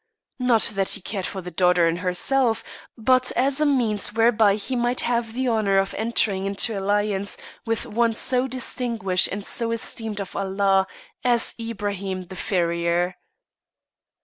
Not 0.39 0.71
that 0.73 0.93
he 0.93 0.99
cared 0.99 1.27
for 1.27 1.41
the 1.41 1.51
daughter 1.51 1.87
in 1.87 1.97
herself, 1.97 2.63
but 2.97 3.31
as 3.33 3.61
a 3.61 3.67
means 3.67 4.13
whereby 4.13 4.55
he 4.55 4.75
might 4.75 5.01
have 5.01 5.33
the 5.33 5.47
honour 5.47 5.77
of 5.77 5.93
entering 5.93 6.47
into 6.47 6.75
alliance 6.75 7.37
with 7.67 7.85
one 7.85 8.15
so 8.15 8.47
distinguished 8.47 9.27
and 9.27 9.45
so 9.45 9.69
esteemed 9.71 10.19
of 10.19 10.35
Allah 10.35 10.87
as 11.23 11.53
Ibraim 11.59 12.23
the 12.29 12.35
Farrier. 12.35 13.15